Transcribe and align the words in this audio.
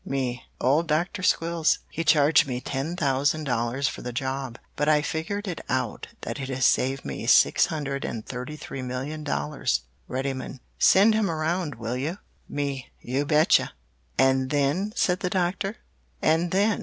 "Me 0.03 0.43
Old 0.59 0.87
Doctor 0.87 1.21
Squills. 1.21 1.77
He 1.91 2.03
charged 2.03 2.47
me 2.47 2.59
ten 2.59 2.95
thousand 2.95 3.43
dollars 3.43 3.87
for 3.87 4.01
the 4.01 4.11
job, 4.11 4.57
but 4.75 4.89
I 4.89 5.03
figure 5.03 5.43
it 5.45 5.61
out 5.69 6.07
that 6.21 6.39
it 6.39 6.49
has 6.49 6.65
saved 6.65 7.05
me 7.05 7.27
six 7.27 7.67
hundred 7.67 8.03
and 8.03 8.25
thirty 8.25 8.55
three 8.55 8.81
million 8.81 9.23
dollars. 9.23 9.81
"Reddymun 10.09 10.59
Send 10.79 11.13
him 11.13 11.29
around, 11.29 11.75
will 11.75 11.97
you? 11.97 12.17
"Me 12.49 12.89
Ubetcha!" 13.07 13.73
"And 14.17 14.49
then?" 14.49 14.91
said 14.95 15.19
the 15.19 15.29
Doctor. 15.29 15.75
"And 16.19 16.49
then?" 16.49 16.79